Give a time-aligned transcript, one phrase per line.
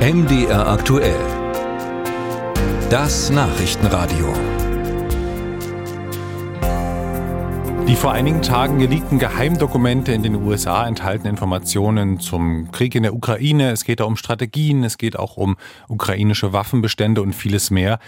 [0.00, 1.20] MDR aktuell.
[2.88, 4.32] Das Nachrichtenradio.
[7.86, 13.12] Die vor einigen Tagen geleakten Geheimdokumente in den USA enthalten Informationen zum Krieg in der
[13.12, 13.72] Ukraine.
[13.72, 17.98] Es geht da um Strategien, es geht auch um ukrainische Waffenbestände und vieles mehr.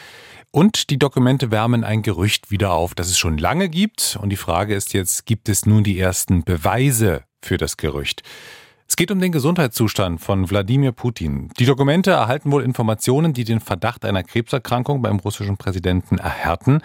[0.50, 4.18] Und die Dokumente wärmen ein Gerücht wieder auf, das es schon lange gibt.
[4.18, 8.22] Und die Frage ist jetzt, gibt es nun die ersten Beweise für das Gerücht?
[8.88, 11.48] Es geht um den Gesundheitszustand von Wladimir Putin.
[11.58, 16.82] Die Dokumente erhalten wohl Informationen, die den Verdacht einer Krebserkrankung beim russischen Präsidenten erhärten.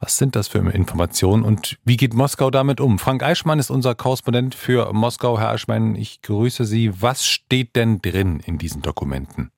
[0.00, 2.98] Was sind das für Informationen und wie geht Moskau damit um?
[2.98, 5.38] Frank Eichmann ist unser Korrespondent für Moskau.
[5.38, 7.02] Herr Eichmann, ich grüße Sie.
[7.02, 9.50] Was steht denn drin in diesen Dokumenten?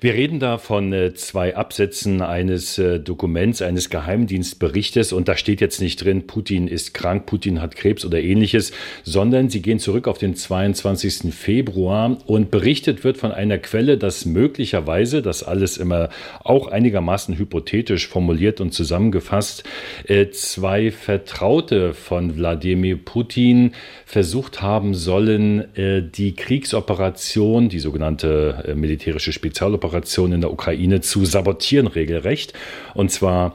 [0.00, 5.60] Wir reden da von äh, zwei Absätzen eines äh, Dokuments, eines Geheimdienstberichtes und da steht
[5.60, 8.70] jetzt nicht drin, Putin ist krank, Putin hat Krebs oder ähnliches,
[9.02, 11.34] sondern sie gehen zurück auf den 22.
[11.34, 16.10] Februar und berichtet wird von einer Quelle, dass möglicherweise, das alles immer
[16.44, 19.64] auch einigermaßen hypothetisch formuliert und zusammengefasst,
[20.06, 23.72] äh, zwei Vertraute von Wladimir Putin
[24.04, 31.88] versucht haben sollen, die Kriegsoperation, die sogenannte militärische Spezialisten, Spezialoperation in der Ukraine zu sabotieren,
[31.88, 32.52] regelrecht.
[32.94, 33.54] Und zwar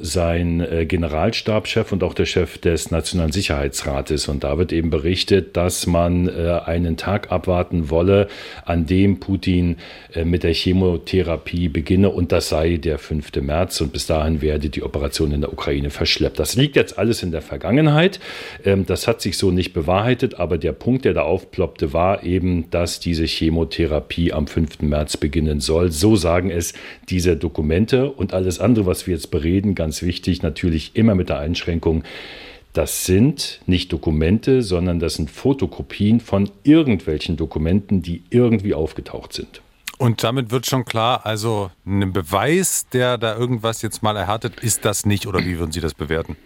[0.00, 4.28] sein äh, Generalstabschef und auch der Chef des Nationalen Sicherheitsrates.
[4.28, 8.28] Und da wird eben berichtet, dass man äh, einen Tag abwarten wolle,
[8.64, 9.76] an dem Putin
[10.24, 12.10] mit der Chemotherapie beginne.
[12.10, 13.36] Und das sei der 5.
[13.42, 13.80] März.
[13.80, 16.38] Und bis dahin werde die Operation in der Ukraine verschleppt.
[16.38, 18.20] Das liegt jetzt alles in der Vergangenheit.
[18.64, 20.38] Ähm, das hat sich so nicht bewahrheitet.
[20.38, 24.80] Aber der Punkt, der da aufploppte, war eben, dass diese Chemotherapie am 5.
[24.82, 25.90] März beginnen soll.
[25.90, 26.74] So sagen es
[27.08, 28.10] diese Dokumente.
[28.10, 32.04] Und alles andere, was wir jetzt bereden, reden, ganz wichtig, natürlich immer mit der Einschränkung,
[32.72, 39.62] das sind nicht Dokumente, sondern das sind Fotokopien von irgendwelchen Dokumenten, die irgendwie aufgetaucht sind.
[39.98, 44.84] Und damit wird schon klar, also ein Beweis, der da irgendwas jetzt mal erhärtet, ist
[44.84, 46.36] das nicht oder wie würden Sie das bewerten?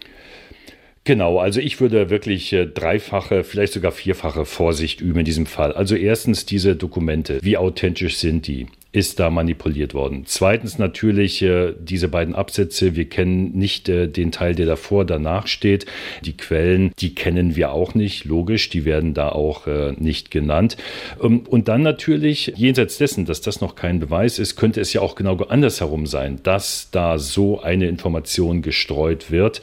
[1.03, 5.73] Genau, also ich würde wirklich äh, dreifache, vielleicht sogar vierfache Vorsicht üben in diesem Fall.
[5.73, 8.67] Also erstens diese Dokumente, wie authentisch sind die?
[8.93, 10.23] Ist da manipuliert worden.
[10.25, 12.95] Zweitens natürlich äh, diese beiden Absätze.
[12.95, 15.87] Wir kennen nicht äh, den Teil, der davor, danach steht.
[16.23, 18.25] Die Quellen, die kennen wir auch nicht.
[18.25, 20.77] Logisch, die werden da auch äh, nicht genannt.
[21.21, 25.01] Ähm, und dann natürlich, jenseits dessen, dass das noch kein Beweis ist, könnte es ja
[25.01, 29.61] auch genau andersherum sein, dass da so eine Information gestreut wird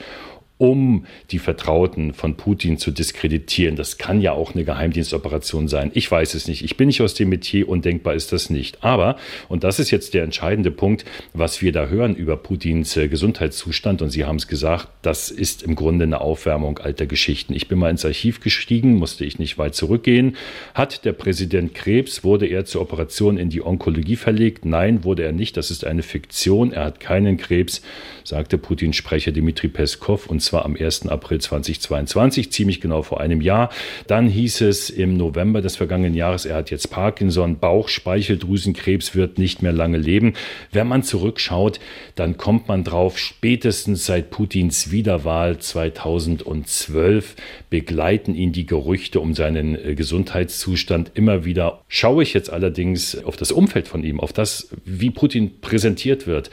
[0.60, 3.76] um die Vertrauten von Putin zu diskreditieren.
[3.76, 5.90] Das kann ja auch eine Geheimdienstoperation sein.
[5.94, 6.62] Ich weiß es nicht.
[6.62, 8.84] Ich bin nicht aus dem Metier, undenkbar ist das nicht.
[8.84, 9.16] Aber,
[9.48, 14.02] und das ist jetzt der entscheidende Punkt, was wir da hören über Putins äh, Gesundheitszustand,
[14.02, 17.54] und Sie haben es gesagt, das ist im Grunde eine Aufwärmung alter Geschichten.
[17.54, 20.36] Ich bin mal ins Archiv gestiegen, musste ich nicht weit zurückgehen.
[20.74, 24.66] Hat der Präsident Krebs, wurde er zur Operation in die Onkologie verlegt?
[24.66, 25.56] Nein, wurde er nicht.
[25.56, 26.70] Das ist eine Fiktion.
[26.70, 27.80] Er hat keinen Krebs,
[28.24, 31.06] sagte Putins Sprecher Dmitri Peskov, und zwar am 1.
[31.06, 33.70] April 2022, ziemlich genau vor einem Jahr.
[34.08, 39.62] Dann hieß es im November des vergangenen Jahres, er hat jetzt Parkinson, Bauchspeicheldrüsenkrebs, wird nicht
[39.62, 40.34] mehr lange leben.
[40.72, 41.78] Wenn man zurückschaut,
[42.16, 47.36] dann kommt man drauf, spätestens seit Putins Wiederwahl 2012
[47.70, 51.82] begleiten ihn die Gerüchte um seinen äh, Gesundheitszustand immer wieder.
[51.86, 56.50] Schaue ich jetzt allerdings auf das Umfeld von ihm, auf das, wie Putin präsentiert wird,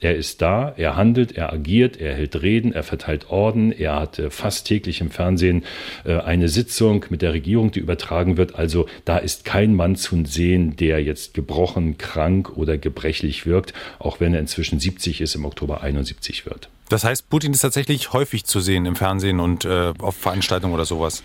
[0.00, 4.18] er ist da, er handelt, er agiert, er hält Reden, er verteilt Orden, er hat
[4.18, 5.64] äh, fast täglich im Fernsehen
[6.04, 8.54] äh, eine Sitzung mit der Regierung, die übertragen wird.
[8.54, 14.20] Also da ist kein Mann zu sehen, der jetzt gebrochen, krank oder gebrechlich wirkt, auch
[14.20, 16.68] wenn er inzwischen 70 ist, im Oktober 71 wird.
[16.88, 20.86] Das heißt, Putin ist tatsächlich häufig zu sehen im Fernsehen und äh, auf Veranstaltungen oder
[20.86, 21.22] sowas.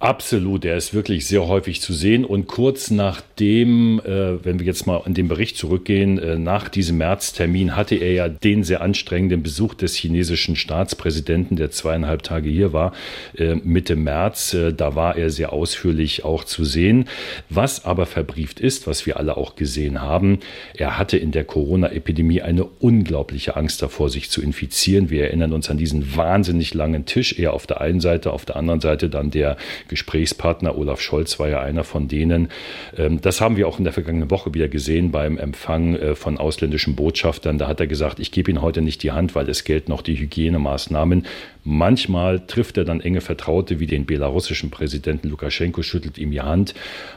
[0.00, 2.24] Absolut, er ist wirklich sehr häufig zu sehen.
[2.24, 6.98] Und kurz nachdem, äh, wenn wir jetzt mal an den Bericht zurückgehen, äh, nach diesem
[6.98, 12.72] Märztermin hatte er ja den sehr anstrengenden Besuch des chinesischen Staatspräsidenten, der zweieinhalb Tage hier
[12.72, 12.92] war,
[13.36, 14.54] äh, Mitte März.
[14.54, 17.06] Äh, da war er sehr ausführlich auch zu sehen.
[17.50, 20.38] Was aber verbrieft ist, was wir alle auch gesehen haben,
[20.76, 25.10] er hatte in der Corona-Epidemie eine unglaubliche Angst davor, sich zu infizieren.
[25.10, 28.54] Wir erinnern uns an diesen wahnsinnig langen Tisch, er auf der einen Seite, auf der
[28.54, 29.56] anderen Seite dann der
[29.88, 32.48] Gesprächspartner Olaf Scholz war ja einer von denen.
[32.96, 36.38] Ähm, das haben wir auch in der vergangenen Woche wieder gesehen beim Empfang äh, von
[36.38, 37.58] ausländischen Botschaftern.
[37.58, 40.02] Da hat er gesagt, ich gebe Ihnen heute nicht die Hand, weil es gelten noch
[40.02, 41.26] die Hygienemaßnahmen.
[41.64, 46.74] Manchmal trifft er dann enge Vertraute wie den belarussischen Präsidenten Lukaschenko, schüttelt ihm die Hand.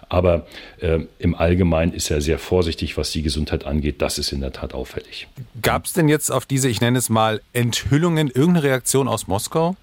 [0.10, 0.46] Aber
[0.80, 4.02] äh, im Allgemeinen ist er sehr vorsichtig, was die Gesundheit angeht.
[4.02, 5.28] Das ist in der Tat auffällig.
[5.62, 9.78] Gab es denn jetzt auf diese, ich nenne es mal, Enthüllungen irgendeine Reaktion aus Moskau?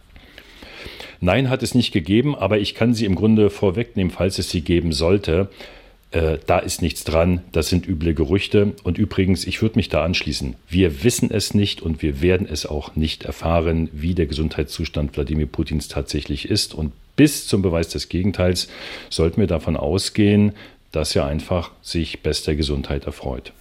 [1.20, 4.60] Nein, hat es nicht gegeben, aber ich kann sie im Grunde vorwegnehmen, falls es sie
[4.60, 5.48] geben sollte.
[6.10, 8.72] äh, da ist nichts dran, das sind üble Gerüchte.
[8.82, 10.56] Und übrigens, ich würde mich da anschließen.
[10.68, 15.46] Wir wissen es nicht und wir werden es auch nicht erfahren, wie der Gesundheitszustand Wladimir
[15.46, 16.74] Putins tatsächlich ist.
[16.74, 18.68] Und bis zum Beweis des Gegenteils
[19.10, 20.52] sollten wir davon ausgehen,
[20.92, 23.52] dass er einfach sich bester Gesundheit erfreut.